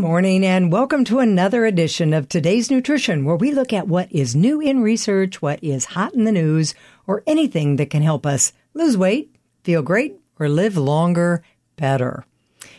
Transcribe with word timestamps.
morning, 0.00 0.46
and 0.46 0.72
welcome 0.72 1.04
to 1.04 1.18
another 1.18 1.66
edition 1.66 2.14
of 2.14 2.26
Today's 2.26 2.70
Nutrition, 2.70 3.22
where 3.26 3.36
we 3.36 3.52
look 3.52 3.70
at 3.70 3.86
what 3.86 4.10
is 4.10 4.34
new 4.34 4.58
in 4.58 4.80
research, 4.80 5.42
what 5.42 5.62
is 5.62 5.84
hot 5.84 6.14
in 6.14 6.24
the 6.24 6.32
news, 6.32 6.74
or 7.06 7.22
anything 7.26 7.76
that 7.76 7.90
can 7.90 8.00
help 8.00 8.24
us 8.24 8.54
lose 8.72 8.96
weight, 8.96 9.36
feel 9.62 9.82
great, 9.82 10.18
or 10.38 10.48
live 10.48 10.78
longer, 10.78 11.44
better. 11.76 12.24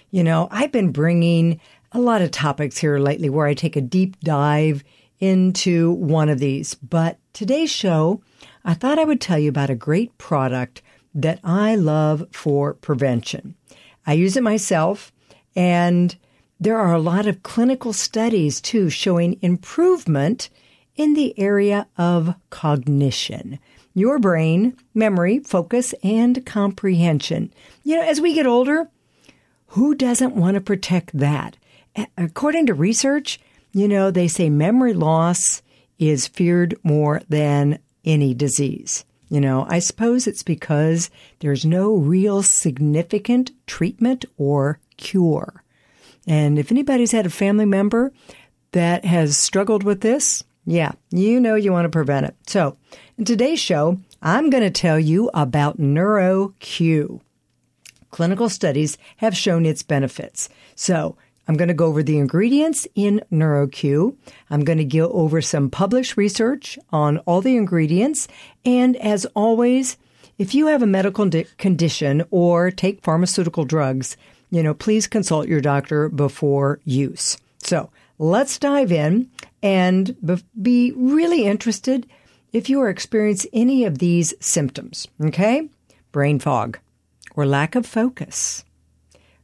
You 0.10 0.24
know, 0.24 0.48
I've 0.50 0.72
been 0.72 0.92
bringing 0.92 1.62
a 1.92 2.00
lot 2.00 2.24
of 2.24 2.32
topics 2.32 2.80
here 2.80 2.98
lately 2.98 3.30
where 3.30 3.46
I 3.46 3.54
take 3.54 3.76
a 3.76 3.82
deep 3.82 4.20
dive 4.22 4.84
into 5.20 5.92
one 5.92 6.28
of 6.28 6.40
these, 6.40 6.74
but 6.74 7.20
today's 7.34 7.70
show, 7.70 8.24
I 8.66 8.74
thought 8.74 8.98
I 8.98 9.06
would 9.06 9.22
tell 9.22 9.38
you 9.38 9.50
about 9.50 9.70
a 9.70 9.76
great 9.76 10.18
product 10.18 10.82
that 11.14 11.40
I 11.44 11.76
love 11.76 12.26
for 12.32 12.74
prevention. 12.74 13.54
I 14.08 14.14
use 14.14 14.36
it 14.36 14.44
myself, 14.44 15.12
and 15.56 16.16
there 16.62 16.78
are 16.78 16.94
a 16.94 17.00
lot 17.00 17.26
of 17.26 17.42
clinical 17.42 17.92
studies 17.92 18.62
too 18.62 18.88
showing 18.88 19.40
improvement 19.42 20.48
in 20.96 21.16
the 21.16 21.38
area 21.40 21.88
of 21.98 22.36
cognition. 22.52 23.58
Your 23.96 24.20
brain, 24.20 24.78
memory, 24.94 25.40
focus, 25.40 25.96
and 26.04 26.46
comprehension. 26.46 27.52
You 27.84 27.98
know, 27.98 28.04
as 28.04 28.22
we 28.22 28.36
get 28.36 28.46
older, 28.46 28.88
who 29.70 29.96
doesn't 29.96 30.36
want 30.36 30.54
to 30.54 30.62
protect 30.62 31.18
that? 31.18 31.58
According 32.16 32.68
to 32.68 32.76
research, 32.76 33.40
you 33.74 33.88
know, 33.88 34.12
they 34.12 34.28
say 34.28 34.48
memory 34.52 34.94
loss 34.94 35.64
is 35.98 36.28
feared 36.28 36.76
more 36.84 37.24
than 37.28 37.80
any 38.06 38.36
disease. 38.36 39.04
You 39.30 39.42
know, 39.42 39.66
I 39.68 39.80
suppose 39.80 40.28
it's 40.28 40.44
because 40.44 41.10
there's 41.40 41.66
no 41.66 41.96
real 41.96 42.44
significant 42.44 43.50
treatment 43.66 44.26
or 44.38 44.80
cure. 44.98 45.64
And 46.28 46.60
if 46.60 46.72
anybody's 46.72 47.12
had 47.12 47.26
a 47.26 47.32
family 47.32 47.66
member 47.66 48.12
that 48.72 49.06
has 49.06 49.38
struggled 49.38 49.84
with 49.84 50.02
this, 50.02 50.44
yeah, 50.66 50.92
you 51.10 51.40
know 51.40 51.56
you 51.56 51.72
want 51.72 51.86
to 51.86 51.90
prevent 51.90 52.28
it. 52.28 52.36
So, 52.48 52.78
in 53.18 53.26
today's 53.26 53.60
show, 53.60 54.00
I'm 54.22 54.50
going 54.50 54.64
to 54.64 54.70
tell 54.70 55.00
you 55.00 55.30
about 55.34 55.80
NeuroQ. 55.80 57.22
Clinical 58.12 58.50
studies 58.50 58.98
have 59.18 59.36
shown 59.36 59.66
its 59.66 59.84
benefits. 59.84 60.50
So, 60.76 61.18
I'm 61.48 61.58
going 61.58 61.70
to 61.70 61.74
go 61.74 61.88
over 61.88 62.04
the 62.04 62.18
ingredients 62.18 62.88
in 62.94 63.22
NeuroQ. 63.32 64.16
I'm 64.50 64.64
going 64.64 64.78
to 64.78 64.86
go 64.86 65.12
over 65.12 65.42
some 65.42 65.70
published 65.70 66.16
research 66.16 66.78
on 66.92 67.18
all 67.20 67.42
the 67.42 67.58
ingredients. 67.58 68.28
And 68.64 68.96
as 68.98 69.26
always, 69.36 69.98
if 70.38 70.54
you 70.54 70.68
have 70.68 70.82
a 70.82 70.88
medical 70.88 71.30
condition 71.58 72.24
or 72.30 72.72
take 72.72 73.04
pharmaceutical 73.04 73.66
drugs, 73.66 74.16
you 74.52 74.62
know, 74.62 74.74
please 74.74 75.08
consult 75.08 75.48
your 75.48 75.62
doctor 75.62 76.10
before 76.10 76.80
use. 76.84 77.38
So 77.64 77.90
let's 78.20 78.60
dive 78.60 78.92
in 78.92 79.32
and 79.64 80.16
be 80.62 80.92
really 80.92 81.46
interested 81.46 82.08
if 82.52 82.70
you 82.70 82.82
are 82.82 82.90
experiencing 82.90 83.50
any 83.54 83.86
of 83.86 83.98
these 83.98 84.34
symptoms. 84.40 85.08
Okay? 85.24 85.70
Brain 86.12 86.38
fog 86.38 86.78
or 87.36 87.46
lack 87.46 87.76
of 87.76 87.86
focus. 87.86 88.66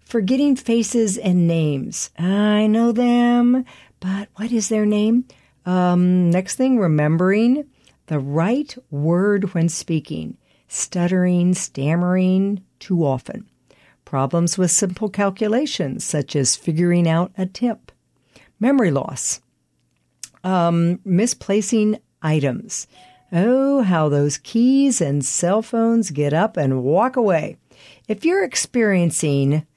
Forgetting 0.03 0.58
faces 0.58 1.17
and 1.17 1.47
names. 1.47 2.11
I 2.17 2.67
know 2.67 2.92
them, 2.92 3.66
but 3.99 4.30
what 4.36 4.52
is 4.52 4.69
their 4.69 4.86
name? 4.86 5.25
Um, 5.66 6.30
next 6.30 6.55
thing, 6.55 6.80
remembering 6.80 7.66
the 8.08 8.19
right 8.19 8.73
word 8.89 9.53
when 9.53 9.69
speaking. 9.69 10.38
Stuttering, 10.69 11.53
stammering 11.53 12.61
too 12.80 13.05
often 13.05 13.47
problems 14.08 14.58
with 14.58 14.72
simple 14.72 15.09
calculations, 15.09 16.02
such 16.02 16.33
as 16.33 16.55
figuring 16.55 17.09
out 17.09 17.30
a 17.38 17.45
tip, 17.45 17.91
memory 18.58 18.89
loss, 18.89 19.41
um, 20.45 21.02
misplacing 21.03 21.99
items. 22.22 22.88
Oh, 23.33 23.81
how 23.81 24.08
those 24.08 24.38
keys 24.38 25.02
and 25.02 25.26
cell 25.26 25.61
phones 25.61 26.11
get 26.11 26.33
up 26.33 26.55
and 26.55 26.86
walk 26.86 27.17
away. 27.17 27.58
If 28.08 28.23
you're 28.23 28.45
experiencing 28.45 29.67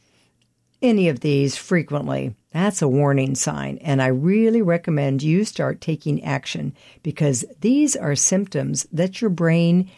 any 0.80 1.08
of 1.08 1.18
these 1.18 1.56
frequently, 1.56 2.36
that's 2.52 2.82
a 2.82 2.88
warning 2.88 3.34
sign, 3.34 3.78
and 3.78 4.00
I 4.00 4.06
really 4.06 4.62
recommend 4.62 5.24
you 5.24 5.44
start 5.44 5.80
taking 5.80 6.22
action 6.22 6.72
because 7.02 7.44
these 7.62 7.96
are 7.96 8.14
symptoms 8.14 8.86
that 8.92 9.20
your 9.20 9.30
brain 9.30 9.90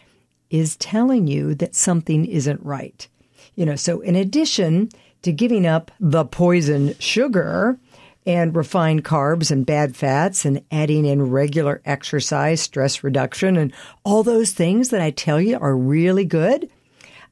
is 0.49 0.75
telling 0.77 1.27
you 1.27 1.53
that 1.53 1.75
something 1.75 2.25
isn't 2.25 2.65
right. 2.65 3.07
You 3.55 3.65
know, 3.65 3.75
so 3.75 4.01
in 4.01 4.15
addition 4.15 4.89
to 5.21 5.31
giving 5.31 5.65
up 5.65 5.91
the 5.99 6.25
poison 6.25 6.95
sugar 6.99 7.79
and 8.25 8.55
refined 8.55 9.03
carbs 9.03 9.51
and 9.51 9.65
bad 9.65 9.95
fats 9.95 10.45
and 10.45 10.63
adding 10.71 11.05
in 11.05 11.29
regular 11.29 11.81
exercise, 11.85 12.61
stress 12.61 13.03
reduction, 13.03 13.57
and 13.57 13.73
all 14.03 14.23
those 14.23 14.51
things 14.51 14.89
that 14.89 15.01
I 15.01 15.11
tell 15.11 15.41
you 15.41 15.57
are 15.59 15.75
really 15.75 16.25
good, 16.25 16.69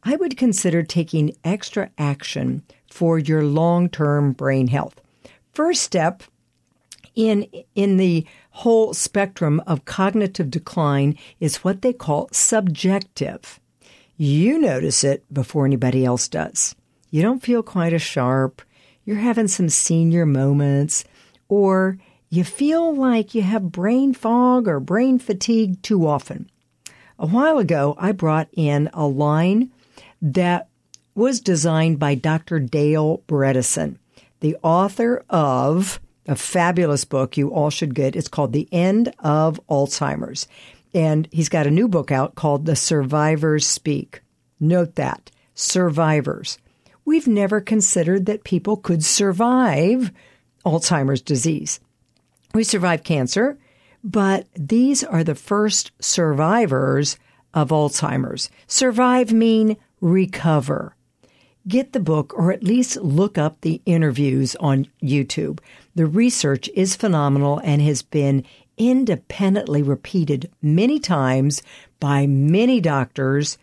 I 0.04 0.16
would 0.16 0.38
consider 0.38 0.84
taking 0.84 1.36
extra 1.44 1.92
action 1.98 2.64
for 2.90 3.18
your 3.18 3.44
long 3.44 3.90
term 3.90 4.34
brain 4.34 4.68
health. 4.68 5.00
First 5.54 5.84
step 5.84 6.24
in, 7.16 7.48
in 7.76 7.98
the 7.98 8.26
whole 8.52 8.94
spectrum 8.94 9.62
of 9.68 9.86
cognitive 9.86 10.50
decline 10.50 11.18
is 11.40 11.58
what 11.58 11.82
they 11.82 11.94
call 11.94 12.30
subjective. 12.32 13.60
You 14.24 14.60
notice 14.60 15.04
it 15.04 15.26
before 15.34 15.66
anybody 15.66 16.06
else 16.06 16.28
does. 16.28 16.76
You 17.10 17.24
don't 17.24 17.42
feel 17.42 17.64
quite 17.64 17.92
as 17.92 18.04
sharp. 18.04 18.62
You're 19.04 19.18
having 19.18 19.48
some 19.48 19.68
senior 19.68 20.28
moments, 20.28 21.06
or 21.50 21.98
you 22.30 22.44
feel 22.44 22.94
like 22.96 23.34
you 23.34 23.42
have 23.42 23.72
brain 23.72 24.14
fog 24.14 24.68
or 24.68 24.80
brain 24.80 25.18
fatigue 25.18 25.82
too 25.82 26.06
often. 26.06 26.52
A 27.18 27.26
while 27.26 27.58
ago, 27.58 27.96
I 27.98 28.12
brought 28.12 28.48
in 28.54 28.92
a 28.94 29.08
line 29.08 29.72
that 30.22 30.68
was 31.16 31.42
designed 31.42 31.98
by 31.98 32.14
Dr. 32.14 32.60
Dale 32.60 33.24
Bredesen, 33.28 33.98
the 34.42 34.56
author 34.62 35.26
of 35.32 36.00
a 36.28 36.36
fabulous 36.36 37.06
book 37.06 37.38
you 37.38 37.50
all 37.50 37.72
should 37.72 37.96
get. 37.96 38.16
It's 38.16 38.28
called 38.28 38.54
The 38.54 38.70
End 38.72 39.16
of 39.18 39.60
Alzheimer's. 39.68 40.48
And 40.94 41.28
he's 41.32 41.50
got 41.50 41.68
a 41.68 41.72
new 41.72 41.88
book 41.88 42.12
out 42.12 42.36
called 42.36 42.66
The 42.66 42.76
Survivors 42.76 43.66
Speak. 43.66 44.22
Note 44.60 44.96
that 44.96 45.32
survivors. 45.56 46.58
We've 47.06 47.28
never 47.28 47.62
considered 47.62 48.26
that 48.26 48.44
people 48.44 48.78
could 48.78 49.04
survive 49.04 50.12
Alzheimer's 50.66 51.22
disease. 51.22 51.80
We 52.54 52.64
survive 52.64 53.04
cancer, 53.04 53.58
but 54.04 54.48
these 54.56 55.04
are 55.04 55.24
the 55.24 55.36
first 55.36 55.92
survivors 56.00 57.18
of 57.54 57.70
Alzheimer's. 57.70 58.50
Survive 58.68 59.32
mean 59.32 59.78
recover. 60.00 60.96
Get 61.68 61.94
the 61.94 62.00
book 62.00 62.34
or 62.36 62.52
at 62.52 62.64
least 62.64 62.98
look 62.98 63.38
up 63.38 63.62
the 63.62 63.82
interviews 63.86 64.56
on 64.56 64.88
YouTube. 65.02 65.60
The 65.94 66.08
research 66.08 66.70
is 66.74 66.96
phenomenal 66.96 67.60
and 67.64 67.82
has 67.82 68.02
been 68.02 68.46
independently 68.82 69.84
repeated 69.84 70.52
many 70.60 71.00
times 71.00 71.62
by 72.00 72.26
many 72.26 72.82
doctors. 72.82 73.60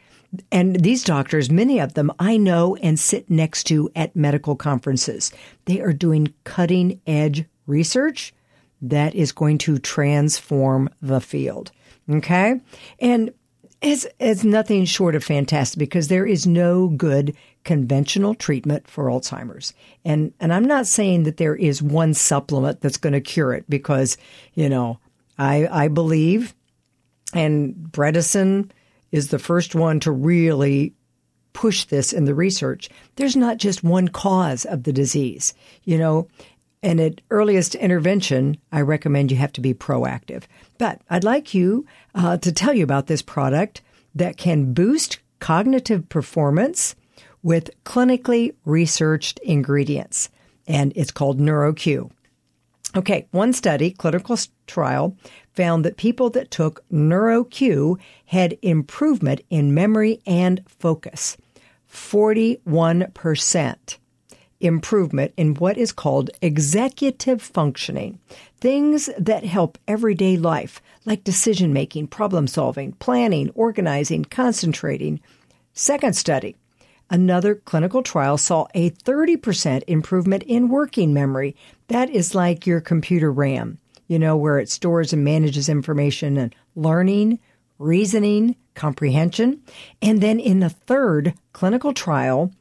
And 0.53 0.81
these 0.81 1.03
doctors, 1.03 1.51
many 1.51 1.81
of 1.81 1.95
them 1.95 2.13
I 2.21 2.37
know 2.37 2.77
and 2.77 3.01
sit 3.01 3.29
next 3.29 3.65
to 3.65 3.91
at 3.97 4.15
medical 4.15 4.55
conferences. 4.55 5.33
They 5.65 5.81
are 5.81 5.93
doing 5.93 6.35
cutting 6.45 7.01
edge 7.05 7.47
research 7.67 8.33
that 8.81 9.17
is 9.17 9.33
going 9.33 9.59
to 9.59 9.79
transform 9.79 10.89
the 11.03 11.21
field. 11.21 11.73
Okay. 12.09 12.61
And 13.01 13.33
it's, 13.83 14.07
it's 14.21 14.45
nothing 14.45 14.85
short 14.85 15.17
of 15.17 15.25
fantastic 15.25 15.81
because 15.81 16.07
there 16.07 16.27
is 16.27 16.47
no 16.47 16.89
good 16.89 17.37
conventional 17.65 18.35
treatment 18.35 18.89
for 18.89 19.07
Alzheimer's. 19.07 19.75
And, 20.05 20.33
and 20.39 20.53
I'm 20.53 20.65
not 20.65 20.87
saying 20.87 21.25
that 21.25 21.39
there 21.39 21.57
is 21.57 21.83
one 21.83 22.15
supplement 22.15 22.81
that's 22.81 22.97
going 22.97 23.13
to 23.15 23.21
cure 23.21 23.53
it 23.53 23.65
because, 23.69 24.17
you 24.55 24.69
know, 24.69 25.01
I, 25.39 25.85
I 25.85 25.89
believe, 25.89 26.55
and 27.33 27.75
Bredesen 27.75 28.71
is 29.13 29.29
the 29.29 29.39
first 29.39 29.75
one 29.75 30.01
to 30.01 30.11
really 30.11 30.95
push 31.53 31.85
this 31.85 32.13
in 32.13 32.25
the 32.25 32.35
research. 32.35 32.89
There's 33.17 33.37
not 33.37 33.57
just 33.57 33.83
one 33.83 34.09
cause 34.09 34.65
of 34.65 34.85
the 34.85 34.93
disease, 34.93 35.55
you 35.85 35.99
know, 35.99 36.29
and 36.83 37.01
at 37.01 37.21
earliest 37.31 37.75
intervention, 37.75 38.57
I 38.71 38.83
recommend 38.83 39.33
you 39.33 39.37
have 39.39 39.53
to 39.55 39.61
be 39.61 39.75
proactive. 39.75 40.45
But 40.79 41.01
I'd 41.11 41.25
like 41.25 41.55
you 41.55 41.87
uh, 42.15 42.37
to 42.39 42.53
tell 42.53 42.73
you 42.73 42.85
about 42.85 43.09
this 43.09 43.23
product 43.23 43.83
that 44.15 44.37
can 44.37 44.73
boost 44.73 45.19
cognitive 45.41 46.09
performance 46.09 46.95
with 47.43 47.71
clinically 47.85 48.55
researched 48.65 49.39
ingredients. 49.41 50.29
And 50.67 50.93
it's 50.95 51.11
called 51.11 51.41
NeuroQ. 51.41 52.11
Okay, 52.99 53.29
one 53.31 53.53
study, 53.53 53.93
clinical 53.93 54.37
trial, 54.67 55.17
found 55.55 55.85
that 55.85 55.97
people 55.97 56.31
that 56.31 56.51
took 56.51 56.83
NeuroQ 56.91 57.97
had 58.27 58.59
improvement 58.61 59.41
in 59.51 59.73
memory 59.73 60.21
and 60.27 60.65
focus. 60.67 61.37
41%. 61.89 63.99
improvement 64.61 65.33
in 65.37 65.55
what 65.55 65.79
is 65.79 65.93
called 65.93 66.31
executive 66.43 67.41
functioning. 67.41 68.19
Things 68.61 69.09
that 69.17 69.45
help 69.45 69.79
everyday 69.87 70.37
life, 70.37 70.83
like 71.05 71.23
decision 71.23 71.73
making, 71.73 72.09
problem 72.09 72.49
solving, 72.49 72.95
planning, 72.95 73.53
organizing, 73.55 74.25
concentrating. 74.25 75.21
Second 75.73 76.17
study. 76.17 76.57
Another 77.11 77.55
clinical 77.55 78.03
trial 78.03 78.37
saw 78.37 78.67
a 78.75 78.91
30% 78.91 79.83
improvement 79.87 80.43
in 80.43 80.69
working 80.69 81.15
memory. 81.15 81.57
That 81.89 82.11
is 82.11 82.35
like 82.35 82.67
your 82.67 82.81
computer 82.81 83.33
RAM, 83.33 83.79
you 84.09 84.19
know, 84.19 84.37
where 84.37 84.59
it 84.59 84.69
stores 84.69 85.13
and 85.13 85.25
manages 85.25 85.71
information 85.71 86.37
and 86.37 86.55
learning, 86.77 87.39
reasoning, 87.79 88.57
comprehension. 88.75 89.63
And 90.03 90.21
then 90.21 90.39
in 90.39 90.61
the 90.61 90.69
third 90.69 91.35
clinical 91.53 91.95
trial, 91.95 92.53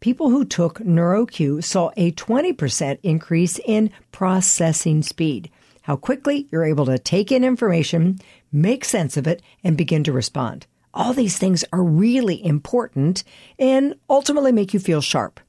people 0.00 0.28
who 0.28 0.44
took 0.44 0.80
NeuroQ 0.80 1.64
saw 1.64 1.90
a 1.96 2.12
20% 2.12 2.98
increase 3.02 3.58
in 3.64 3.90
processing 4.12 5.02
speed. 5.02 5.50
How 5.82 5.96
quickly 5.96 6.46
you're 6.52 6.64
able 6.64 6.86
to 6.86 6.98
take 6.98 7.32
in 7.32 7.42
information, 7.42 8.18
make 8.52 8.84
sense 8.84 9.16
of 9.16 9.26
it, 9.26 9.42
and 9.62 9.78
begin 9.78 10.04
to 10.04 10.12
respond. 10.12 10.66
All 10.94 11.12
these 11.12 11.36
things 11.36 11.64
are 11.72 11.82
really 11.82 12.44
important 12.44 13.24
and 13.58 13.96
ultimately 14.08 14.52
make 14.52 14.72
you 14.72 14.80
feel 14.80 15.00
sharp. 15.00 15.40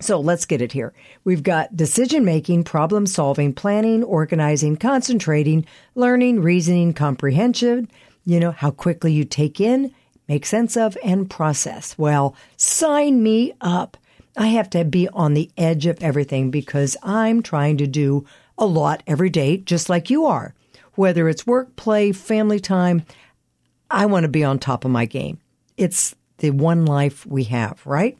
So 0.00 0.20
let's 0.20 0.44
get 0.44 0.60
it 0.60 0.72
here. 0.72 0.92
We've 1.24 1.42
got 1.42 1.76
decision 1.76 2.24
making, 2.24 2.64
problem 2.64 3.06
solving, 3.06 3.54
planning, 3.54 4.04
organizing, 4.04 4.76
concentrating, 4.76 5.64
learning, 5.94 6.42
reasoning, 6.42 6.92
comprehension, 6.92 7.88
you 8.26 8.38
know, 8.40 8.50
how 8.50 8.72
quickly 8.72 9.12
you 9.12 9.24
take 9.24 9.60
in, 9.60 9.94
make 10.28 10.44
sense 10.44 10.76
of, 10.76 10.98
and 11.02 11.30
process. 11.30 11.96
Well, 11.96 12.34
sign 12.58 13.22
me 13.22 13.54
up. 13.60 13.96
I 14.36 14.48
have 14.48 14.68
to 14.70 14.84
be 14.84 15.08
on 15.08 15.32
the 15.32 15.50
edge 15.56 15.86
of 15.86 16.02
everything 16.02 16.50
because 16.50 16.96
I'm 17.02 17.42
trying 17.42 17.78
to 17.78 17.86
do 17.86 18.26
a 18.58 18.66
lot 18.66 19.02
every 19.06 19.30
day, 19.30 19.58
just 19.58 19.88
like 19.88 20.10
you 20.10 20.26
are. 20.26 20.54
Whether 20.94 21.28
it's 21.28 21.46
work, 21.46 21.76
play, 21.76 22.12
family 22.12 22.60
time, 22.60 23.06
I 23.90 24.06
want 24.06 24.24
to 24.24 24.28
be 24.28 24.44
on 24.44 24.58
top 24.58 24.84
of 24.84 24.90
my 24.90 25.06
game. 25.06 25.38
It's 25.76 26.14
the 26.38 26.50
one 26.50 26.84
life 26.84 27.26
we 27.26 27.44
have, 27.44 27.80
right? 27.86 28.18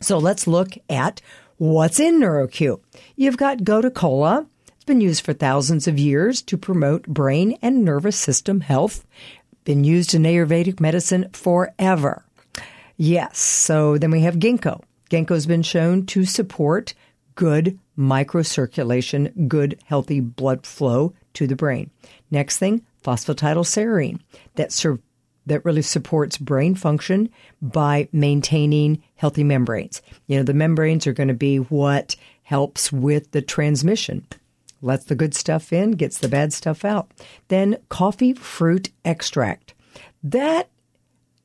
So 0.00 0.18
let's 0.18 0.46
look 0.46 0.70
at 0.88 1.20
what's 1.58 2.00
in 2.00 2.20
NeuroQ. 2.20 2.80
You've 3.16 3.36
got 3.36 3.58
Gotu 3.58 3.94
Kola. 3.94 4.46
It's 4.68 4.84
been 4.84 5.00
used 5.00 5.24
for 5.24 5.32
thousands 5.32 5.86
of 5.86 5.98
years 5.98 6.42
to 6.42 6.56
promote 6.56 7.06
brain 7.06 7.58
and 7.60 7.84
nervous 7.84 8.16
system 8.16 8.60
health 8.60 9.04
been 9.64 9.84
used 9.84 10.14
in 10.14 10.22
Ayurvedic 10.22 10.80
medicine 10.80 11.28
forever. 11.32 12.24
Yes. 12.96 13.38
So 13.38 13.98
then 13.98 14.10
we 14.10 14.22
have 14.22 14.36
ginkgo. 14.36 14.82
Ginkgo 15.10 15.30
has 15.30 15.46
been 15.46 15.62
shown 15.62 16.06
to 16.06 16.24
support 16.24 16.94
good 17.34 17.78
microcirculation, 17.96 19.48
good 19.48 19.78
healthy 19.84 20.20
blood 20.20 20.66
flow 20.66 21.14
to 21.34 21.46
the 21.46 21.56
brain. 21.56 21.90
Next 22.30 22.58
thing, 22.58 22.84
phosphatidylserine 23.02 24.20
that 24.56 24.98
that 25.46 25.64
really 25.64 25.82
supports 25.82 26.36
brain 26.36 26.74
function 26.74 27.30
by 27.60 28.08
maintaining 28.12 29.02
healthy 29.16 29.42
membranes. 29.42 30.02
You 30.26 30.36
know, 30.36 30.42
the 30.42 30.54
membranes 30.54 31.06
are 31.06 31.12
going 31.12 31.28
to 31.28 31.34
be 31.34 31.56
what 31.56 32.14
helps 32.42 32.92
with 32.92 33.30
the 33.32 33.42
transmission 33.42 34.26
lets 34.82 35.04
the 35.04 35.14
good 35.14 35.34
stuff 35.34 35.72
in, 35.72 35.92
gets 35.92 36.18
the 36.18 36.28
bad 36.28 36.52
stuff 36.52 36.84
out. 36.84 37.10
Then 37.48 37.76
coffee 37.88 38.32
fruit 38.32 38.90
extract. 39.04 39.74
That 40.22 40.68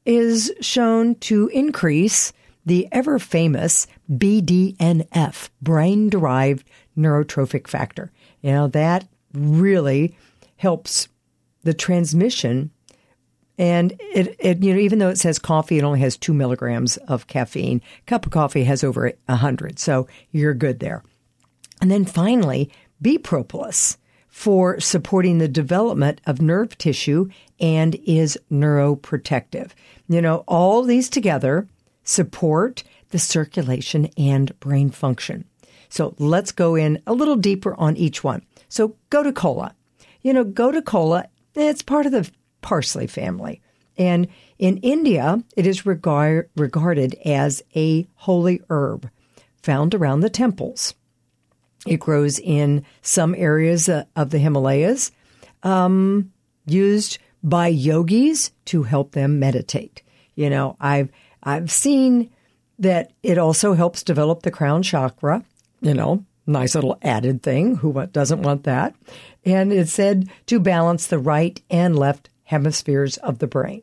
is 0.05 0.53
shown 0.61 1.15
to 1.15 1.47
increase 1.49 2.31
the 2.65 2.87
ever 2.91 3.19
famous 3.19 3.87
BDNF, 4.09 5.49
brain 5.61 6.09
derived 6.09 6.67
neurotrophic 6.97 7.67
factor. 7.67 8.11
You 8.41 8.51
know, 8.51 8.67
that 8.69 9.07
really 9.33 10.17
helps 10.56 11.07
the 11.63 11.74
transmission. 11.74 12.72
And 13.57 13.94
it, 14.00 14.36
it, 14.40 14.63
you 14.63 14.74
know, 14.74 14.80
even 14.80 15.00
though 15.00 15.10
it 15.10 15.18
says 15.18 15.40
coffee, 15.40 15.78
it 15.78 15.84
only 15.84 16.02
has 16.02 16.18
two 16.18 16.34
milligrams 16.34 16.98
of 16.98 17.28
caffeine. 17.28 17.81
A 18.00 18.06
cup 18.06 18.25
of 18.25 18.31
coffee 18.31 18.66
has 18.66 18.84
over 18.84 19.13
a 19.28 19.36
hundred, 19.36 19.80
so 19.80 20.07
you're 20.31 20.54
good 20.54 20.80
there. 20.80 21.04
And 21.81 21.90
then 21.90 22.06
finally, 22.06 22.69
bee 23.02 23.18
propolis 23.18 23.98
for 24.28 24.80
supporting 24.81 25.38
the 25.38 25.48
development 25.48 26.19
of 26.25 26.42
nerve 26.42 26.78
tissue 26.78 27.30
and 27.60 27.96
is 28.06 28.38
neuroprotective. 28.52 29.72
You 30.10 30.22
know, 30.22 30.44
all 30.48 30.84
these 30.84 31.10
together 31.10 31.68
support 32.04 32.84
the 33.12 33.19
circulation 33.19 34.10
and 34.18 34.57
brain 34.60 34.90
function. 34.90 35.46
So 35.88 36.16
let's 36.19 36.52
go 36.52 36.75
in 36.75 37.02
a 37.07 37.13
little 37.13 37.38
deeper 37.38 37.75
on 37.75 37.96
each 37.96 38.24
one. 38.24 38.46
So 38.68 38.98
Gotu 39.10 39.34
Kola. 39.34 39.74
You 40.25 40.33
know, 40.33 40.44
Gotu 40.44 40.83
Kola, 40.83 41.27
it's 41.54 41.83
part 41.83 42.07
of 42.07 42.12
the 42.12 42.27
parsley 42.62 43.06
family. 43.06 43.62
And 43.95 44.27
in 44.57 44.77
India, 44.77 45.44
it 45.56 45.68
is 45.68 45.86
regard, 45.86 46.50
regarded 46.56 47.13
as 47.24 47.62
a 47.75 48.07
holy 48.16 48.60
herb 48.72 49.07
found 49.62 49.94
around 49.94 50.22
the 50.22 50.31
temples. 50.31 50.95
It 51.86 52.00
grows 52.00 52.39
in 52.39 52.83
some 53.04 53.36
areas 53.38 53.88
uh, 53.88 54.06
of 54.16 54.31
the 54.31 54.39
Himalayas, 54.39 55.12
um, 55.62 56.31
used 56.66 57.19
by 57.44 57.68
yogis 57.68 58.50
to 58.66 58.81
help 58.81 59.12
them 59.12 59.38
meditate. 59.38 60.01
You 60.33 60.50
know, 60.50 60.75
I've 60.81 61.10
I've 61.44 61.69
seen 61.69 62.31
that 62.80 63.12
it 63.21 63.38
also 63.38 63.74
helps 63.74 64.01
develop 64.01 64.42
the 64.42 64.50
crown 64.50 64.81
chakra. 64.81 65.45
You 65.81 65.94
know, 65.94 66.25
nice 66.45 66.75
little 66.75 66.97
added 67.01 67.42
thing. 67.42 67.77
Who 67.77 68.06
doesn't 68.07 68.42
want 68.42 68.63
that? 68.63 68.95
And 69.44 69.71
it's 69.71 69.94
said 69.94 70.30
to 70.47 70.59
balance 70.59 71.07
the 71.07 71.19
right 71.19 71.62
and 71.69 71.97
left 71.97 72.30
hemispheres 72.45 73.18
of 73.18 73.39
the 73.39 73.47
brain. 73.47 73.81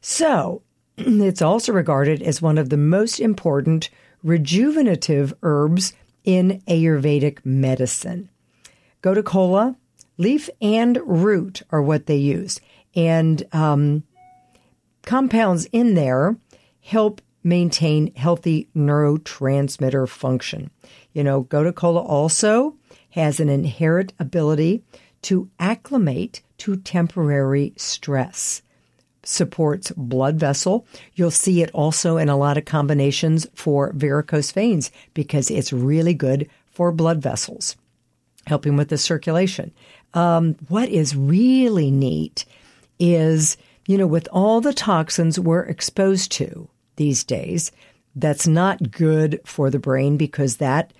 So 0.00 0.62
it's 0.96 1.42
also 1.42 1.72
regarded 1.72 2.22
as 2.22 2.42
one 2.42 2.58
of 2.58 2.68
the 2.68 2.76
most 2.76 3.20
important 3.20 3.90
rejuvenative 4.24 5.32
herbs 5.42 5.94
in 6.24 6.62
Ayurvedic 6.68 7.44
medicine. 7.44 8.28
Gotu 9.02 9.24
kola, 9.24 9.76
leaf 10.16 10.48
and 10.60 10.98
root 11.04 11.62
are 11.70 11.82
what 11.82 12.06
they 12.06 12.16
use. 12.16 12.60
And 12.94 13.42
um, 13.52 14.04
compounds 15.04 15.66
in 15.72 15.94
there 15.94 16.36
help 16.82 17.20
maintain 17.44 18.14
healthy 18.14 18.68
neurotransmitter 18.76 20.08
function. 20.08 20.70
You 21.12 21.24
know, 21.24 21.44
Gotu 21.44 21.74
kola 21.74 22.00
also 22.00 22.76
has 23.10 23.40
an 23.40 23.48
inherent 23.48 24.12
ability 24.18 24.82
to 25.22 25.48
acclimate 25.58 26.42
to 26.58 26.76
temporary 26.76 27.72
stress 27.76 28.62
supports 29.24 29.92
blood 29.96 30.36
vessel. 30.36 30.86
You'll 31.14 31.30
see 31.30 31.62
it 31.62 31.70
also 31.72 32.16
in 32.16 32.28
a 32.28 32.36
lot 32.36 32.58
of 32.58 32.64
combinations 32.64 33.46
for 33.54 33.92
varicose 33.92 34.52
veins 34.52 34.90
because 35.14 35.50
it's 35.50 35.72
really 35.72 36.14
good 36.14 36.48
for 36.70 36.92
blood 36.92 37.22
vessels, 37.22 37.76
helping 38.46 38.76
with 38.76 38.88
the 38.88 38.98
circulation. 38.98 39.72
Um, 40.14 40.56
what 40.68 40.88
is 40.88 41.16
really 41.16 41.90
neat 41.90 42.44
is, 42.98 43.56
you 43.86 43.96
know, 43.96 44.06
with 44.06 44.28
all 44.32 44.60
the 44.60 44.72
toxins 44.74 45.38
we're 45.38 45.64
exposed 45.64 46.32
to 46.32 46.68
these 47.02 47.24
days, 47.24 47.72
that's 48.14 48.46
not 48.46 48.92
good 48.92 49.40
for 49.44 49.70
the 49.70 49.80
brain 49.80 50.16
because 50.16 50.58
that 50.58 50.92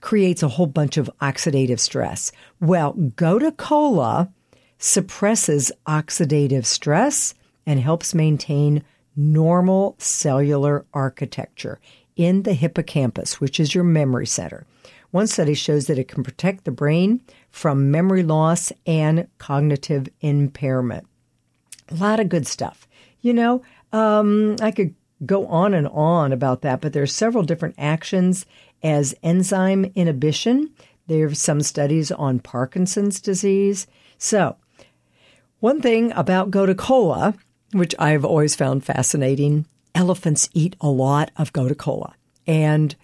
creates 0.00 0.42
a 0.42 0.48
whole 0.48 0.66
bunch 0.66 0.96
of 0.96 1.10
oxidative 1.20 1.78
stress. 1.78 2.32
Well, 2.60 2.94
Gotu 2.94 3.54
Kola 3.54 4.32
suppresses 4.78 5.70
oxidative 5.86 6.64
stress 6.64 7.34
and 7.66 7.78
helps 7.78 8.14
maintain 8.14 8.82
normal 9.14 9.96
cellular 9.98 10.86
architecture 10.94 11.78
in 12.16 12.44
the 12.44 12.54
hippocampus, 12.54 13.38
which 13.38 13.60
is 13.60 13.74
your 13.74 13.84
memory 13.84 14.26
center. 14.26 14.64
One 15.10 15.26
study 15.26 15.52
shows 15.54 15.88
that 15.88 15.98
it 15.98 16.08
can 16.08 16.22
protect 16.22 16.64
the 16.64 16.70
brain 16.70 17.20
from 17.50 17.90
memory 17.90 18.22
loss 18.22 18.72
and 18.86 19.28
cognitive 19.36 20.08
impairment. 20.22 21.06
A 21.90 21.96
lot 21.96 22.20
of 22.20 22.30
good 22.30 22.46
stuff. 22.46 22.88
You 23.20 23.34
know, 23.34 23.62
um, 23.92 24.56
I 24.62 24.70
could 24.70 24.94
go 25.24 25.46
on 25.46 25.74
and 25.74 25.88
on 25.88 26.32
about 26.32 26.62
that, 26.62 26.80
but 26.80 26.92
there 26.92 27.02
are 27.02 27.06
several 27.06 27.44
different 27.44 27.74
actions 27.78 28.46
as 28.82 29.14
enzyme 29.22 29.92
inhibition. 29.94 30.70
There 31.06 31.26
are 31.26 31.34
some 31.34 31.60
studies 31.60 32.10
on 32.10 32.38
Parkinson's 32.38 33.20
disease. 33.20 33.86
So, 34.18 34.56
one 35.60 35.80
thing 35.80 36.12
about 36.12 36.50
Gotu 36.50 36.76
Kola 36.76 37.34
which 37.72 37.94
I've 37.98 38.24
always 38.24 38.56
found 38.56 38.84
fascinating. 38.84 39.66
Elephants 39.94 40.48
eat 40.52 40.76
a 40.80 40.88
lot 40.88 41.30
of 41.36 41.52
Gotu 41.52 41.76
Kola, 41.76 42.14
and 42.46 42.94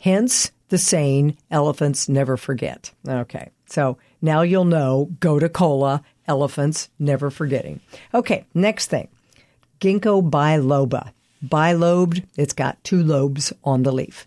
hence 0.00 0.52
the 0.68 0.78
saying, 0.78 1.36
elephants 1.50 2.08
never 2.08 2.36
forget. 2.36 2.92
Okay, 3.06 3.50
so 3.66 3.98
now 4.20 4.42
you'll 4.42 4.64
know 4.64 5.10
Gotu 5.20 5.52
Kola, 5.52 6.02
elephants 6.26 6.88
never 6.98 7.30
forgetting. 7.30 7.80
Okay, 8.12 8.44
next 8.54 8.88
thing 8.88 9.08
ginkgo 9.80 10.28
biloba. 10.28 11.12
Bilobed, 11.44 12.24
it's 12.36 12.52
got 12.52 12.82
two 12.84 13.02
lobes 13.02 13.52
on 13.64 13.82
the 13.82 13.92
leaf. 13.92 14.26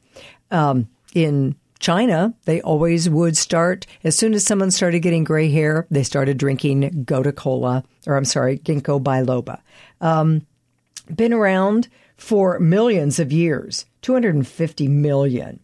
Um, 0.51 0.87
in 1.13 1.55
China, 1.79 2.33
they 2.45 2.61
always 2.61 3.09
would 3.09 3.37
start, 3.37 3.85
as 4.03 4.17
soon 4.17 4.33
as 4.33 4.45
someone 4.45 4.71
started 4.71 4.99
getting 4.99 5.23
gray 5.23 5.49
hair, 5.49 5.87
they 5.89 6.03
started 6.03 6.37
drinking 6.37 7.05
Gotu 7.05 7.35
Kola, 7.35 7.83
or 8.05 8.15
I'm 8.15 8.25
sorry, 8.25 8.57
Ginkgo 8.59 9.01
biloba. 9.01 9.61
Um, 10.01 10.45
been 11.13 11.33
around 11.33 11.87
for 12.17 12.59
millions 12.59 13.19
of 13.19 13.31
years, 13.31 13.85
250 14.01 14.87
million. 14.87 15.59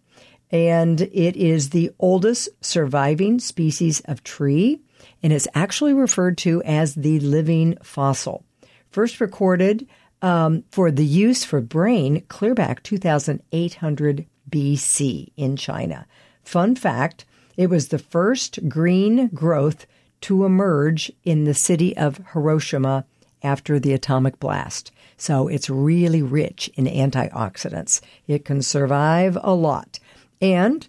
And 0.52 1.02
it 1.02 1.36
is 1.36 1.72
the 1.72 1.92
oldest 2.00 2.50
surviving 2.62 3.40
species 3.40 4.02
of 4.06 4.24
tree 4.24 4.80
and 5.26 5.34
it's 5.34 5.48
actually 5.56 5.94
referred 5.94 6.38
to 6.40 6.62
as 6.64 6.96
the 6.96 7.20
living 7.20 7.78
fossil. 7.82 8.46
First 8.92 9.20
recorded 9.20 9.88
um, 10.22 10.64
for 10.72 10.92
the 10.92 11.06
use 11.06 11.44
for 11.44 11.62
brain 11.62 12.24
clear 12.28 12.54
back 12.54 12.84
2800 12.84 14.26
BC 14.50 15.32
in 15.36 15.56
China. 15.56 16.08
Fun 16.44 16.76
fact 16.76 17.26
it 17.58 17.70
was 17.70 17.88
the 17.88 18.00
first 18.00 18.68
green 18.68 19.28
growth 19.28 19.86
to 20.22 20.46
emerge 20.46 21.12
in 21.24 21.46
the 21.46 21.54
city 21.54 21.96
of 21.96 22.20
Hiroshima 22.34 23.06
after 23.44 23.80
the 23.80 23.94
atomic 23.94 24.40
blast. 24.40 24.92
So 25.18 25.48
it's 25.48 25.70
really 25.70 26.22
rich 26.22 26.70
in 26.76 26.86
antioxidants. 26.86 28.02
It 28.28 28.44
can 28.44 28.62
survive 28.62 29.38
a 29.42 29.54
lot. 29.54 30.00
And 30.42 30.88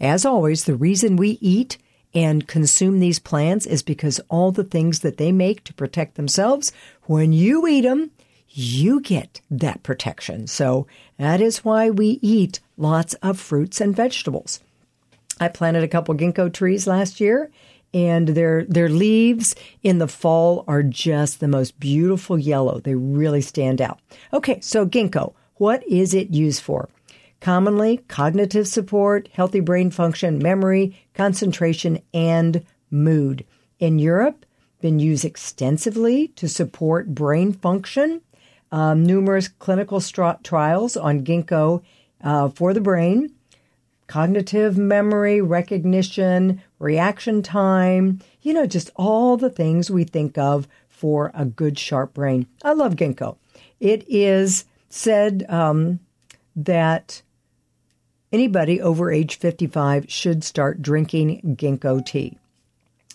as 0.00 0.24
always, 0.24 0.64
the 0.64 0.76
reason 0.76 1.16
we 1.16 1.38
eat 1.40 1.76
and 2.14 2.46
consume 2.46 3.00
these 3.00 3.18
plants 3.18 3.66
is 3.66 3.82
because 3.82 4.20
all 4.28 4.52
the 4.52 4.64
things 4.64 5.00
that 5.00 5.18
they 5.18 5.32
make 5.32 5.64
to 5.64 5.74
protect 5.74 6.14
themselves, 6.14 6.72
when 7.02 7.32
you 7.32 7.66
eat 7.66 7.82
them, 7.82 8.10
you 8.50 9.00
get 9.00 9.40
that 9.50 9.82
protection. 9.82 10.46
So 10.46 10.86
that 11.18 11.40
is 11.40 11.64
why 11.64 11.90
we 11.90 12.18
eat 12.22 12.60
lots 12.76 13.14
of 13.14 13.38
fruits 13.38 13.80
and 13.80 13.94
vegetables. 13.94 14.60
I 15.40 15.48
planted 15.48 15.84
a 15.84 15.88
couple 15.88 16.14
ginkgo 16.14 16.52
trees 16.52 16.86
last 16.86 17.20
year 17.20 17.50
and 17.94 18.28
their 18.28 18.64
their 18.64 18.88
leaves 18.88 19.54
in 19.82 19.98
the 19.98 20.08
fall 20.08 20.64
are 20.68 20.82
just 20.82 21.40
the 21.40 21.48
most 21.48 21.78
beautiful 21.80 22.38
yellow. 22.38 22.80
They 22.80 22.94
really 22.94 23.40
stand 23.40 23.80
out. 23.80 24.00
Okay, 24.32 24.60
so 24.60 24.86
ginkgo, 24.86 25.34
what 25.54 25.86
is 25.86 26.14
it 26.14 26.30
used 26.30 26.62
for? 26.62 26.88
Commonly 27.40 27.98
cognitive 28.08 28.66
support, 28.66 29.28
healthy 29.32 29.60
brain 29.60 29.90
function, 29.90 30.38
memory, 30.38 30.96
concentration, 31.14 32.00
and 32.12 32.64
mood. 32.90 33.44
In 33.78 33.98
Europe, 33.98 34.44
been 34.80 34.98
used 34.98 35.24
extensively 35.24 36.28
to 36.28 36.48
support 36.48 37.14
brain 37.14 37.52
function. 37.52 38.20
Um, 38.70 39.04
numerous 39.04 39.48
clinical 39.48 40.00
trials 40.00 40.96
on 40.96 41.24
ginkgo 41.24 41.82
uh, 42.22 42.50
for 42.50 42.74
the 42.74 42.80
brain 42.80 43.34
cognitive 44.08 44.76
memory, 44.76 45.40
recognition, 45.40 46.60
reaction 46.80 47.42
time, 47.42 48.20
you 48.42 48.52
know, 48.52 48.66
just 48.66 48.90
all 48.96 49.36
the 49.36 49.50
things 49.50 49.90
we 49.90 50.02
think 50.02 50.36
of 50.36 50.66
for 50.88 51.30
a 51.34 51.44
good, 51.44 51.78
sharp 51.78 52.14
brain. 52.14 52.46
I 52.64 52.72
love 52.72 52.96
ginkgo. 52.96 53.36
It 53.78 54.04
is 54.08 54.64
said 54.88 55.46
um, 55.48 56.00
that 56.56 57.22
anybody 58.32 58.80
over 58.80 59.12
age 59.12 59.36
55 59.36 60.10
should 60.10 60.42
start 60.42 60.82
drinking 60.82 61.56
ginkgo 61.56 62.04
tea. 62.04 62.38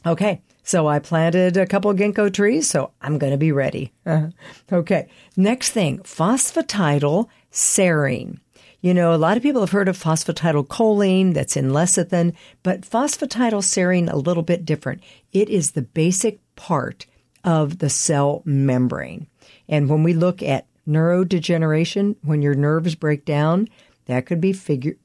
Okay, 0.05 0.41
so 0.63 0.88
I 0.88 1.00
planted 1.00 1.58
a 1.58 1.67
couple 1.67 1.93
ginkgo 1.93 2.34
trees, 2.34 2.70
so 2.70 2.91
I'm 3.01 3.17
going 3.17 3.32
to 3.32 3.38
be 3.38 3.51
ready. 3.51 3.91
Uh-huh. 4.05 4.29
okay, 4.72 5.10
next 5.36 5.72
thing 5.72 6.00
phosphatidyl 6.00 7.27
serine. 7.51 8.39
You 8.82 8.93
know, 8.93 9.13
a 9.13 9.15
lot 9.15 9.38
of 9.38 9.43
people 9.43 9.62
have 9.62 9.72
heard 9.72 9.88
of 9.88 9.98
phosphatidylcholine 9.98 11.34
that's 11.34 11.55
in 11.55 11.70
lecithin, 11.70 12.34
but 12.63 12.82
phosphatidylserine 12.82 14.12
a 14.12 14.17
little 14.17 14.43
bit 14.43 14.65
different. 14.65 15.01
It 15.32 15.50
is 15.50 15.72
the 15.72 15.82
basic 15.82 16.39
part 16.58 17.05
of 17.46 17.79
the 17.79 17.89
cell 17.89 18.41
membrane. 18.46 19.27
And 19.70 19.89
when 19.89 20.03
we 20.03 20.13
look 20.13 20.43
at 20.43 20.67
neurodegeneration, 20.88 22.17
when 22.24 22.41
your 22.41 22.55
nerves 22.55 22.96
break 22.96 23.24
down, 23.24 23.70
that 24.05 24.25
could 24.25 24.41
be 24.41 24.51
figure, 24.51 24.98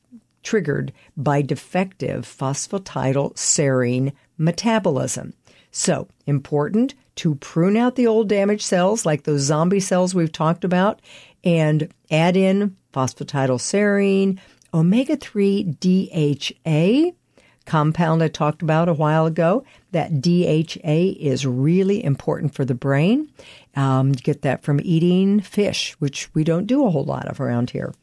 triggered 0.43 0.93
by 1.17 1.43
defective 1.43 2.25
phosphatidylserine 2.27 4.13
metabolism. 4.37 5.35
So, 5.71 6.09
important 6.27 6.95
to 7.17 7.35
prune 7.37 7.77
out 7.77 7.97
the 7.97 8.07
old 8.07 8.29
damaged 8.29 8.63
cells 8.63 9.05
like 9.05 9.25
those 9.25 9.43
zombie 9.43 9.81
cells 9.81 10.15
we've 10.15 10.33
talked 10.33 10.65
about 10.65 11.01
and 11.45 11.93
add 12.11 12.37
in 12.37 12.77
phosphatidylserine, 12.93 14.39
omega 14.73 15.17
3 15.17 15.65
DHA 15.65 17.13
compound 17.69 18.23
I 18.23 18.29
talked 18.29 18.63
about 18.63 18.89
a 18.89 18.95
while 18.95 19.27
ago. 19.27 19.63
That 19.93 20.21
DHA 20.21 21.21
is 21.21 21.47
really 21.47 22.03
important 22.03 22.55
for 22.55 22.65
the 22.65 22.75
brain. 22.75 23.31
Um, 23.77 24.09
you 24.09 24.15
get 24.17 24.43
that 24.43 24.63
from 24.63 24.81
eating 24.83 25.41
fish, 25.41 25.93
which 26.01 26.35
we 26.35 26.45
don't 26.45 26.67
do 26.67 26.85
a 26.85 26.91
whole 26.91 27.05
lot 27.05 27.29
of 27.29 27.41
around 27.41 27.71
here. 27.71 27.95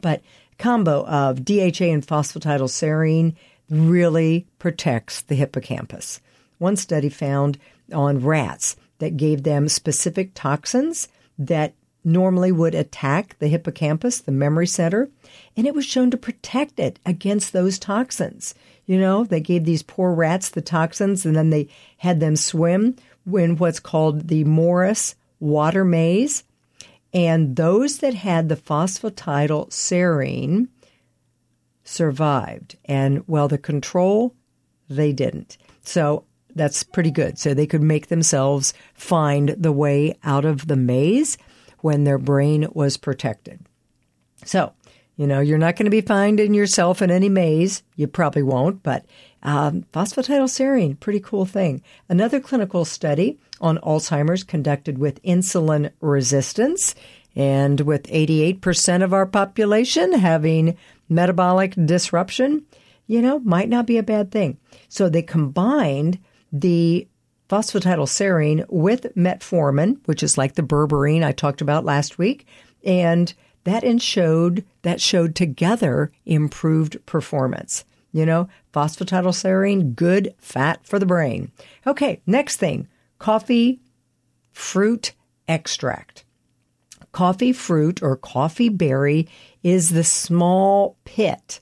But 0.00 0.22
combo 0.58 1.04
of 1.06 1.44
DHA 1.44 1.84
and 1.84 2.06
phosphatidylserine 2.06 3.34
really 3.68 4.46
protects 4.58 5.22
the 5.22 5.34
hippocampus. 5.34 6.20
One 6.58 6.76
study 6.76 7.08
found 7.08 7.58
on 7.92 8.20
rats 8.20 8.76
that 8.98 9.16
gave 9.16 9.42
them 9.42 9.68
specific 9.68 10.30
toxins 10.34 11.08
that 11.38 11.74
normally 12.04 12.52
would 12.52 12.74
attack 12.74 13.36
the 13.38 13.48
hippocampus, 13.48 14.20
the 14.20 14.32
memory 14.32 14.66
center, 14.66 15.08
and 15.56 15.66
it 15.66 15.74
was 15.74 15.84
shown 15.84 16.10
to 16.10 16.16
protect 16.16 16.78
it 16.78 16.98
against 17.04 17.52
those 17.52 17.78
toxins. 17.78 18.54
You 18.86 18.98
know, 18.98 19.24
they 19.24 19.40
gave 19.40 19.64
these 19.64 19.82
poor 19.82 20.14
rats 20.14 20.48
the 20.48 20.62
toxins 20.62 21.26
and 21.26 21.34
then 21.34 21.50
they 21.50 21.68
had 21.98 22.20
them 22.20 22.36
swim 22.36 22.96
in 23.26 23.56
what's 23.56 23.80
called 23.80 24.28
the 24.28 24.44
Morris 24.44 25.16
water 25.40 25.84
maze. 25.84 26.44
And 27.12 27.56
those 27.56 27.98
that 27.98 28.14
had 28.14 28.48
the 28.48 28.56
phosphatidylserine 28.56 30.68
survived. 31.82 32.76
And 32.84 33.24
well, 33.26 33.48
the 33.48 33.58
control, 33.58 34.36
they 34.88 35.12
didn't. 35.12 35.56
So 35.82 36.24
that's 36.56 36.82
pretty 36.82 37.10
good. 37.10 37.38
So 37.38 37.54
they 37.54 37.66
could 37.66 37.82
make 37.82 38.08
themselves 38.08 38.74
find 38.94 39.50
the 39.50 39.72
way 39.72 40.18
out 40.24 40.44
of 40.44 40.66
the 40.66 40.76
maze 40.76 41.38
when 41.80 42.04
their 42.04 42.18
brain 42.18 42.66
was 42.72 42.96
protected. 42.96 43.60
So, 44.44 44.72
you 45.16 45.26
know, 45.26 45.40
you're 45.40 45.58
not 45.58 45.76
going 45.76 45.84
to 45.84 45.90
be 45.90 46.00
finding 46.00 46.54
yourself 46.54 47.02
in 47.02 47.10
any 47.10 47.28
maze. 47.28 47.82
You 47.94 48.06
probably 48.06 48.42
won't, 48.42 48.82
but 48.82 49.06
um, 49.42 49.84
phosphatidylserine, 49.92 50.98
pretty 50.98 51.20
cool 51.20 51.46
thing. 51.46 51.82
Another 52.08 52.40
clinical 52.40 52.84
study 52.84 53.38
on 53.60 53.78
Alzheimer's 53.78 54.42
conducted 54.42 54.98
with 54.98 55.22
insulin 55.22 55.92
resistance 56.00 56.94
and 57.36 57.80
with 57.82 58.04
88% 58.04 59.04
of 59.04 59.12
our 59.12 59.26
population 59.26 60.12
having 60.14 60.76
metabolic 61.08 61.74
disruption, 61.74 62.64
you 63.06 63.22
know, 63.22 63.38
might 63.40 63.68
not 63.68 63.86
be 63.86 63.98
a 63.98 64.02
bad 64.02 64.32
thing. 64.32 64.58
So 64.88 65.08
they 65.08 65.22
combined 65.22 66.18
the 66.52 67.06
phosphatidylserine 67.48 68.64
with 68.68 69.14
metformin, 69.14 69.98
which 70.06 70.22
is 70.22 70.36
like 70.36 70.54
the 70.54 70.62
berberine 70.62 71.24
I 71.24 71.32
talked 71.32 71.60
about 71.60 71.84
last 71.84 72.18
week, 72.18 72.46
and 72.84 73.32
that 73.64 74.00
showed 74.00 74.64
that 74.82 75.00
showed 75.00 75.34
together 75.34 76.12
improved 76.24 77.04
performance. 77.06 77.84
You 78.12 78.24
know, 78.24 78.48
phosphatidylserine, 78.72 79.94
good 79.94 80.34
fat 80.38 80.80
for 80.86 80.98
the 80.98 81.06
brain. 81.06 81.52
Okay, 81.86 82.20
next 82.26 82.56
thing, 82.56 82.88
coffee 83.18 83.80
fruit 84.52 85.12
extract. 85.48 86.24
Coffee 87.12 87.52
fruit 87.52 88.02
or 88.02 88.16
coffee 88.16 88.68
berry 88.68 89.28
is 89.62 89.90
the 89.90 90.04
small 90.04 90.96
pit 91.04 91.60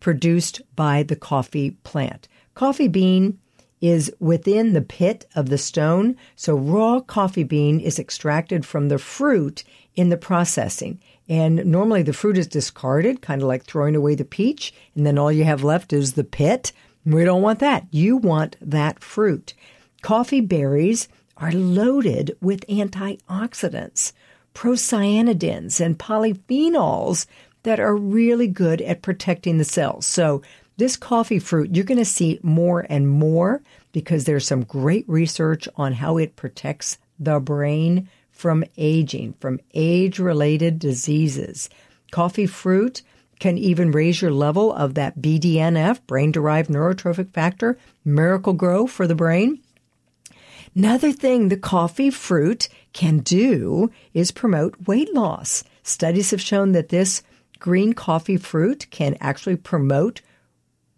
produced 0.00 0.60
by 0.76 1.02
the 1.02 1.16
coffee 1.16 1.72
plant. 1.82 2.28
Coffee 2.54 2.88
bean 2.88 3.38
is 3.84 4.10
within 4.18 4.72
the 4.72 4.80
pit 4.80 5.26
of 5.34 5.50
the 5.50 5.58
stone. 5.58 6.16
So 6.36 6.54
raw 6.54 7.00
coffee 7.00 7.44
bean 7.44 7.80
is 7.80 7.98
extracted 7.98 8.64
from 8.64 8.88
the 8.88 8.98
fruit 8.98 9.62
in 9.94 10.08
the 10.08 10.16
processing. 10.16 10.98
And 11.28 11.66
normally 11.66 12.02
the 12.02 12.14
fruit 12.14 12.38
is 12.38 12.46
discarded, 12.46 13.20
kind 13.20 13.42
of 13.42 13.48
like 13.48 13.64
throwing 13.64 13.94
away 13.94 14.14
the 14.14 14.24
peach, 14.24 14.72
and 14.94 15.06
then 15.06 15.18
all 15.18 15.30
you 15.30 15.44
have 15.44 15.62
left 15.62 15.92
is 15.92 16.14
the 16.14 16.24
pit. 16.24 16.72
We 17.04 17.24
don't 17.24 17.42
want 17.42 17.58
that. 17.58 17.86
You 17.90 18.16
want 18.16 18.56
that 18.62 19.04
fruit. 19.04 19.52
Coffee 20.00 20.40
berries 20.40 21.06
are 21.36 21.52
loaded 21.52 22.34
with 22.40 22.66
antioxidants, 22.68 24.12
procyanidins, 24.54 25.78
and 25.78 25.98
polyphenols 25.98 27.26
that 27.64 27.80
are 27.80 27.96
really 27.96 28.48
good 28.48 28.80
at 28.80 29.02
protecting 29.02 29.58
the 29.58 29.64
cells. 29.64 30.06
So 30.06 30.40
this 30.76 30.96
coffee 30.96 31.38
fruit, 31.38 31.74
you're 31.74 31.84
going 31.84 31.98
to 31.98 32.04
see 32.04 32.40
more 32.42 32.84
and 32.88 33.08
more 33.08 33.62
because 33.92 34.24
there's 34.24 34.46
some 34.46 34.64
great 34.64 35.08
research 35.08 35.68
on 35.76 35.92
how 35.92 36.16
it 36.16 36.36
protects 36.36 36.98
the 37.18 37.38
brain 37.38 38.08
from 38.32 38.64
aging, 38.76 39.34
from 39.38 39.60
age 39.74 40.18
related 40.18 40.78
diseases. 40.78 41.70
Coffee 42.10 42.46
fruit 42.46 43.02
can 43.38 43.56
even 43.56 43.92
raise 43.92 44.20
your 44.20 44.32
level 44.32 44.72
of 44.72 44.94
that 44.94 45.20
BDNF, 45.20 46.04
brain 46.06 46.32
derived 46.32 46.70
neurotrophic 46.70 47.32
factor, 47.32 47.78
miracle 48.04 48.52
grow 48.52 48.86
for 48.86 49.06
the 49.06 49.14
brain. 49.14 49.60
Another 50.74 51.12
thing 51.12 51.48
the 51.48 51.56
coffee 51.56 52.10
fruit 52.10 52.68
can 52.92 53.18
do 53.18 53.92
is 54.12 54.32
promote 54.32 54.88
weight 54.88 55.14
loss. 55.14 55.62
Studies 55.84 56.32
have 56.32 56.40
shown 56.40 56.72
that 56.72 56.88
this 56.88 57.22
green 57.60 57.92
coffee 57.92 58.36
fruit 58.36 58.86
can 58.90 59.16
actually 59.20 59.56
promote 59.56 60.20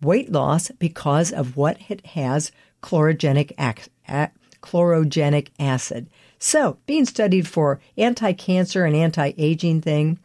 weight 0.03 0.31
loss 0.31 0.71
because 0.73 1.33
of 1.33 1.57
what 1.57 1.79
it 1.89 2.05
has 2.07 2.53
chlorogenic, 2.83 3.53
ac- 3.59 3.91
chlorogenic 4.63 5.49
acid. 5.59 6.09
So, 6.39 6.79
being 6.87 7.07
studied 7.07 7.49
for 7.49 7.81
anti 7.97 8.33
cancer 8.33 8.85
and 8.85 8.95
anti 8.95 9.33
aging 9.39 9.81
thing, 9.81 10.19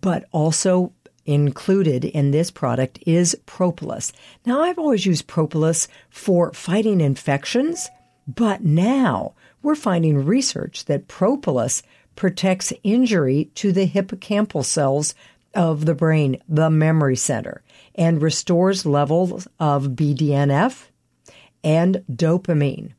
but 0.00 0.24
also 0.32 0.92
included 1.26 2.06
in 2.06 2.30
this 2.30 2.50
product 2.50 2.98
is 3.06 3.36
propolis. 3.44 4.12
Now, 4.46 4.62
I've 4.62 4.78
always 4.78 5.04
used 5.04 5.26
propolis 5.26 5.86
for 6.08 6.52
fighting 6.54 7.02
infections, 7.02 7.90
but 8.26 8.64
now 8.64 9.34
we're 9.62 9.74
finding 9.74 10.24
research 10.24 10.86
that 10.86 11.06
propolis 11.06 11.82
protects 12.16 12.72
injury 12.82 13.50
to 13.56 13.72
the 13.72 13.86
hippocampal 13.86 14.64
cells 14.64 15.14
of 15.54 15.84
the 15.84 15.94
brain, 15.94 16.40
the 16.48 16.70
memory 16.70 17.16
center, 17.16 17.62
and 17.98 18.22
restores 18.22 18.86
levels 18.86 19.48
of 19.58 19.88
BDNF 19.88 20.86
and 21.64 22.04
dopamine. 22.10 22.92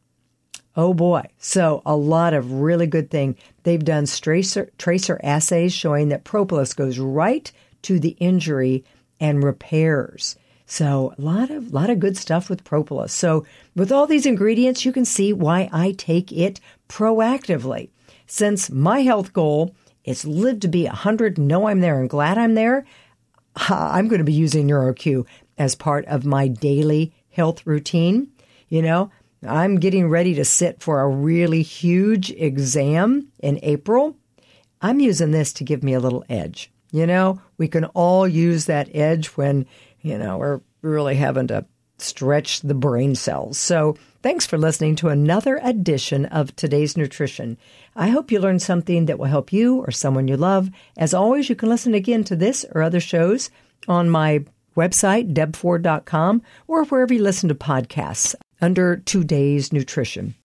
Oh 0.76 0.94
boy. 0.94 1.24
So 1.40 1.82
a 1.86 1.96
lot 1.96 2.34
of 2.34 2.52
really 2.52 2.86
good 2.86 3.10
thing. 3.10 3.38
They've 3.64 3.84
done 3.84 4.06
tracer, 4.06 4.70
tracer 4.78 5.20
assays 5.24 5.74
showing 5.74 6.10
that 6.10 6.26
propolis 6.26 6.74
goes 6.74 7.00
right 7.00 7.52
to 7.84 8.00
the 8.00 8.16
injury 8.20 8.84
and 9.20 9.44
repairs. 9.44 10.36
So 10.66 11.16
a 11.18 11.22
lot 11.22 11.50
of 11.50 11.74
lot 11.74 11.90
of 11.90 12.00
good 12.00 12.16
stuff 12.16 12.50
with 12.50 12.64
propolis. 12.64 13.12
So 13.12 13.46
with 13.76 13.92
all 13.92 14.06
these 14.06 14.26
ingredients, 14.26 14.86
you 14.86 14.92
can 14.92 15.06
see 15.06 15.34
why 15.34 15.70
I 15.72 15.94
take 15.94 16.32
it 16.32 16.60
proactively. 16.88 17.90
Since 18.28 18.70
my 18.70 19.02
health 19.02 19.34
goal 19.34 19.76
is 20.04 20.26
live 20.26 20.60
to 20.60 20.68
be 20.68 20.86
100, 20.86 21.38
know 21.38 21.68
I'm 21.68 21.80
there 21.80 22.00
and 22.00 22.10
glad 22.10 22.38
I'm 22.38 22.54
there, 22.54 22.86
I'm 23.56 24.08
going 24.08 24.20
to 24.20 24.26
be 24.26 24.34
using 24.34 24.68
NeuroQ 24.68 25.26
as 25.58 25.76
part 25.76 26.06
of 26.06 26.26
my 26.26 26.48
daily 26.48 27.14
health 27.30 27.66
routine. 27.66 28.32
You 28.70 28.82
know, 28.82 29.12
I'm 29.48 29.80
getting 29.80 30.10
ready 30.10 30.36
to 30.36 30.46
sit 30.46 30.82
for 30.82 31.02
a 31.02 31.08
really 31.08 31.62
huge 31.62 32.32
exam 32.32 33.32
in 33.40 33.60
April. 33.64 34.16
I'm 34.82 35.00
using 35.00 35.32
this 35.32 35.54
to 35.54 35.64
give 35.64 35.84
me 35.84 35.94
a 35.94 36.00
little 36.00 36.24
edge. 36.30 36.72
You 36.92 37.06
know, 37.06 37.42
we 37.58 37.68
can 37.68 37.86
all 37.86 38.28
use 38.28 38.66
that 38.66 38.90
edge 38.96 39.28
when, 39.30 39.66
you 40.02 40.18
know, 40.18 40.38
we're 40.38 40.62
really 40.82 41.16
having 41.16 41.48
to 41.48 41.66
stretch 41.98 42.62
the 42.62 42.74
brain 42.74 43.14
cells. 43.16 43.58
So, 43.58 43.98
thanks 44.24 44.46
for 44.46 44.58
listening 44.58 44.96
to 44.98 45.10
another 45.10 45.60
edition 45.64 46.26
of 46.26 46.56
Today's 46.56 46.98
Nutrition. 46.98 47.58
I 48.00 48.08
hope 48.08 48.32
you 48.32 48.40
learned 48.40 48.62
something 48.62 49.08
that 49.08 49.20
will 49.20 49.26
help 49.26 49.52
you 49.52 49.82
or 49.82 49.92
someone 49.92 50.30
you 50.30 50.38
love. 50.38 50.70
As 50.98 51.14
always, 51.14 51.50
you 51.50 51.56
can 51.56 51.68
listen 51.68 51.94
again 51.94 52.24
to 52.24 52.36
this 52.38 52.66
or 52.74 52.82
other 52.82 53.02
shows 53.02 53.50
on 53.90 54.10
my 54.10 54.46
website, 54.78 55.34
debford.com, 55.34 56.42
or 56.66 56.86
wherever 56.86 57.14
you 57.14 57.22
listen 57.22 57.50
to 57.50 57.56
podcasts 57.56 58.36
under 58.62 58.96
Today's 58.96 59.74
Nutrition. 59.74 60.36